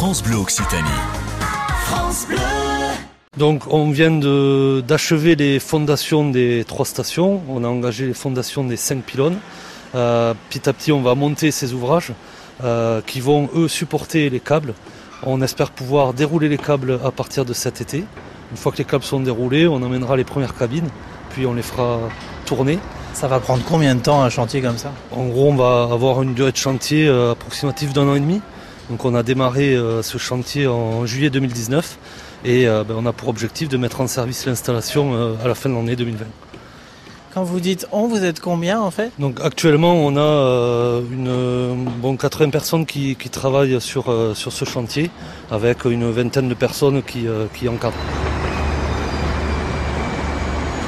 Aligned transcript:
France 0.00 0.22
Bleu 0.22 0.36
Occitanie. 0.36 0.88
France 1.84 2.26
Bleu. 2.26 2.38
Donc 3.36 3.64
on 3.68 3.90
vient 3.90 4.10
de- 4.10 4.80
d'achever 4.88 5.36
les 5.36 5.58
fondations 5.58 6.30
des 6.30 6.64
trois 6.66 6.86
stations, 6.86 7.42
on 7.50 7.64
a 7.64 7.68
engagé 7.68 8.06
les 8.06 8.14
fondations 8.14 8.64
des 8.64 8.78
cinq 8.78 9.02
pylônes. 9.02 9.36
Euh, 9.94 10.32
petit 10.48 10.70
à 10.70 10.72
petit 10.72 10.90
on 10.90 11.02
va 11.02 11.14
monter 11.14 11.50
ces 11.50 11.74
ouvrages 11.74 12.12
euh, 12.64 13.02
qui 13.06 13.20
vont 13.20 13.50
eux 13.54 13.68
supporter 13.68 14.30
les 14.30 14.40
câbles. 14.40 14.72
On 15.22 15.42
espère 15.42 15.70
pouvoir 15.70 16.14
dérouler 16.14 16.48
les 16.48 16.56
câbles 16.56 16.98
à 17.04 17.10
partir 17.10 17.44
de 17.44 17.52
cet 17.52 17.82
été. 17.82 17.98
Une 18.52 18.56
fois 18.56 18.72
que 18.72 18.78
les 18.78 18.86
câbles 18.86 19.04
sont 19.04 19.20
déroulés, 19.20 19.68
on 19.68 19.82
emmènera 19.82 20.16
les 20.16 20.24
premières 20.24 20.56
cabines, 20.56 20.88
puis 21.28 21.44
on 21.44 21.52
les 21.52 21.60
fera 21.60 21.98
tourner. 22.46 22.78
Ça 23.12 23.28
va 23.28 23.38
prendre 23.38 23.62
combien 23.68 23.94
de 23.94 24.00
temps 24.00 24.22
un 24.22 24.30
chantier 24.30 24.62
comme 24.62 24.78
ça? 24.78 24.92
En 25.12 25.26
gros, 25.26 25.50
on 25.50 25.56
va 25.56 25.90
avoir 25.92 26.22
une 26.22 26.32
durée 26.32 26.52
de 26.52 26.56
chantier 26.56 27.06
euh, 27.06 27.32
approximative 27.32 27.92
d'un 27.92 28.08
an 28.08 28.14
et 28.14 28.20
demi. 28.20 28.40
Donc 28.90 29.04
on 29.04 29.14
a 29.14 29.22
démarré 29.22 29.74
euh, 29.74 30.02
ce 30.02 30.18
chantier 30.18 30.66
en 30.66 31.06
juillet 31.06 31.30
2019 31.30 31.98
et 32.44 32.66
euh, 32.66 32.84
ben, 32.84 32.96
on 32.98 33.06
a 33.06 33.12
pour 33.12 33.28
objectif 33.28 33.68
de 33.68 33.76
mettre 33.76 34.00
en 34.00 34.08
service 34.08 34.44
l'installation 34.46 35.14
euh, 35.14 35.34
à 35.42 35.48
la 35.48 35.54
fin 35.54 35.70
de 35.70 35.74
l'année 35.76 35.96
2020. 35.96 36.26
Quand 37.32 37.44
vous 37.44 37.60
dites 37.60 37.86
on, 37.92 38.08
vous 38.08 38.24
êtes 38.24 38.40
combien 38.40 38.80
en 38.80 38.90
fait? 38.90 39.12
Donc 39.20 39.40
actuellement, 39.40 39.94
on 39.94 40.16
a 40.16 40.20
euh, 40.20 41.02
une, 41.12 41.84
bon, 42.00 42.16
80 42.16 42.50
personnes 42.50 42.86
qui, 42.86 43.14
qui 43.14 43.30
travaillent 43.30 43.80
sur, 43.80 44.10
euh, 44.10 44.34
sur 44.34 44.52
ce 44.52 44.64
chantier 44.64 45.10
avec 45.52 45.84
une 45.84 46.10
vingtaine 46.10 46.48
de 46.48 46.54
personnes 46.54 47.04
qui, 47.04 47.28
euh, 47.28 47.46
qui 47.54 47.68
encadrent. 47.68 47.96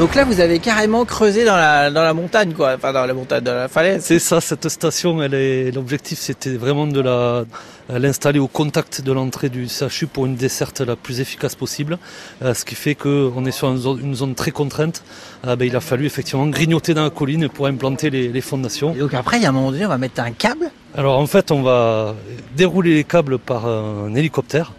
Donc 0.00 0.14
là, 0.14 0.24
vous 0.24 0.40
avez 0.40 0.60
carrément 0.60 1.04
creusé 1.04 1.44
dans 1.44 1.58
la, 1.58 1.90
dans 1.90 2.02
la 2.02 2.14
montagne, 2.14 2.54
quoi. 2.54 2.72
Enfin, 2.74 2.90
dans 2.90 3.04
la 3.04 3.12
montagne, 3.12 3.44
dans 3.44 3.52
la 3.52 3.68
falaise. 3.68 4.02
C'est 4.02 4.18
ça, 4.18 4.40
cette 4.40 4.66
station, 4.70 5.22
elle 5.22 5.34
est, 5.34 5.72
l'objectif 5.72 6.18
c'était 6.18 6.54
vraiment 6.54 6.86
de 6.86 7.02
la, 7.02 7.44
l'installer 7.90 8.38
au 8.38 8.48
contact 8.48 9.02
de 9.02 9.12
l'entrée 9.12 9.50
du 9.50 9.68
CHU 9.68 10.06
pour 10.06 10.24
une 10.24 10.36
desserte 10.36 10.80
la 10.80 10.96
plus 10.96 11.20
efficace 11.20 11.54
possible. 11.54 11.98
Euh, 12.40 12.54
ce 12.54 12.64
qui 12.64 12.76
fait 12.76 12.94
qu'on 12.94 13.44
est 13.44 13.50
sur 13.50 13.68
une 13.68 13.76
zone, 13.76 14.00
une 14.02 14.14
zone 14.14 14.34
très 14.34 14.52
contrainte. 14.52 15.02
Euh, 15.46 15.54
ben, 15.54 15.66
il 15.66 15.76
a 15.76 15.80
fallu 15.80 16.06
effectivement 16.06 16.46
grignoter 16.46 16.94
dans 16.94 17.04
la 17.04 17.10
colline 17.10 17.50
pour 17.50 17.66
implanter 17.66 18.08
les, 18.08 18.28
les 18.28 18.40
fondations. 18.40 18.94
Et 18.94 19.00
donc 19.00 19.12
après, 19.12 19.36
il 19.36 19.42
y 19.42 19.46
a 19.46 19.50
un 19.50 19.52
moment 19.52 19.70
donné, 19.70 19.84
on 19.84 19.90
va 19.90 19.98
mettre 19.98 20.22
un 20.22 20.30
câble. 20.30 20.70
Alors 20.96 21.18
en 21.18 21.26
fait, 21.26 21.50
on 21.50 21.60
va 21.60 22.14
dérouler 22.56 22.94
les 22.94 23.04
câbles 23.04 23.38
par 23.38 23.66
un 23.66 24.14
hélicoptère. 24.14 24.72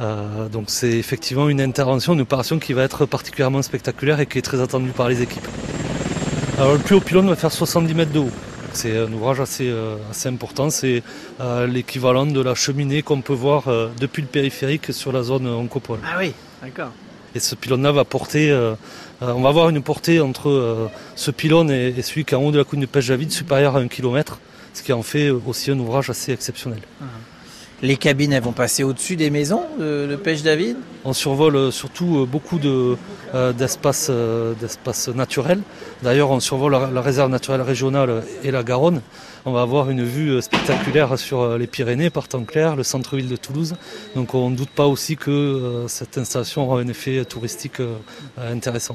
Euh, 0.00 0.48
donc 0.48 0.64
c'est 0.68 0.90
effectivement 0.90 1.48
une 1.48 1.60
intervention, 1.60 2.14
une 2.14 2.22
opération 2.22 2.58
qui 2.58 2.72
va 2.72 2.82
être 2.82 3.06
particulièrement 3.06 3.62
spectaculaire 3.62 4.20
et 4.20 4.26
qui 4.26 4.38
est 4.38 4.42
très 4.42 4.60
attendue 4.60 4.90
par 4.90 5.08
les 5.08 5.22
équipes. 5.22 5.46
Alors 6.58 6.72
le 6.72 6.78
plus 6.78 6.96
haut 6.96 7.00
pylône 7.00 7.28
va 7.28 7.36
faire 7.36 7.52
70 7.52 7.94
mètres 7.94 8.12
de 8.12 8.20
haut. 8.20 8.30
C'est 8.72 8.96
un 8.98 9.12
ouvrage 9.12 9.40
assez, 9.40 9.68
euh, 9.68 9.96
assez 10.10 10.28
important, 10.28 10.68
c'est 10.68 11.02
euh, 11.40 11.66
l'équivalent 11.66 12.26
de 12.26 12.40
la 12.40 12.56
cheminée 12.56 13.02
qu'on 13.02 13.20
peut 13.20 13.32
voir 13.32 13.68
euh, 13.68 13.88
depuis 14.00 14.22
le 14.22 14.26
périphérique 14.26 14.92
sur 14.92 15.12
la 15.12 15.22
zone 15.22 15.46
Oncopole. 15.46 16.00
Ah 16.04 16.16
oui, 16.18 16.32
d'accord. 16.60 16.90
Et 17.34 17.40
ce 17.40 17.54
pylône-là 17.54 17.92
va 17.92 18.04
porter, 18.04 18.50
euh, 18.50 18.74
euh, 19.22 19.32
on 19.32 19.42
va 19.42 19.48
avoir 19.48 19.68
une 19.68 19.82
portée 19.82 20.20
entre 20.20 20.50
euh, 20.50 20.88
ce 21.16 21.30
pylône 21.30 21.70
et, 21.70 21.88
et 21.88 22.02
celui 22.02 22.24
qui 22.24 22.34
est 22.34 22.36
en 22.36 22.42
haut 22.42 22.52
de 22.52 22.58
la 22.58 22.64
colline 22.64 22.82
de 22.82 22.86
Pêche-David 22.86 23.32
supérieure 23.32 23.76
à 23.76 23.80
un 23.80 23.88
kilomètre, 23.88 24.38
ce 24.72 24.82
qui 24.82 24.92
en 24.92 25.02
fait 25.02 25.30
aussi 25.30 25.70
un 25.72 25.78
ouvrage 25.78 26.10
assez 26.10 26.32
exceptionnel. 26.32 26.80
Les 27.84 27.98
cabines, 27.98 28.32
elles 28.32 28.42
vont 28.42 28.52
passer 28.52 28.82
au-dessus 28.82 29.14
des 29.14 29.28
maisons 29.28 29.62
de, 29.78 30.16
Pêche 30.16 30.42
David? 30.42 30.78
On 31.04 31.12
survole 31.12 31.54
euh, 31.56 31.70
surtout 31.70 32.20
euh, 32.20 32.24
beaucoup 32.24 32.58
euh, 32.64 33.52
d'espaces, 33.52 34.08
naturels. 35.14 35.60
D'ailleurs, 36.02 36.30
on 36.30 36.40
survole 36.40 36.72
la, 36.72 37.02
réserve 37.02 37.30
naturelle 37.30 37.60
régionale 37.60 38.22
et 38.42 38.50
la 38.50 38.62
Garonne. 38.62 39.02
On 39.44 39.52
va 39.52 39.60
avoir 39.60 39.90
une 39.90 40.02
vue 40.02 40.40
spectaculaire 40.40 41.18
sur 41.18 41.58
les 41.58 41.66
Pyrénées, 41.66 42.08
par 42.08 42.26
temps 42.26 42.44
clair, 42.44 42.74
le 42.74 42.84
centre-ville 42.84 43.28
de 43.28 43.36
Toulouse. 43.36 43.74
Donc 44.14 44.32
on 44.32 44.48
ne 44.48 44.56
doute 44.56 44.70
pas 44.70 44.86
aussi 44.86 45.18
que 45.18 45.84
cette 45.86 46.16
installation 46.16 46.62
aura 46.62 46.80
un 46.80 46.88
effet 46.88 47.22
touristique 47.26 47.82
intéressant. 48.38 48.92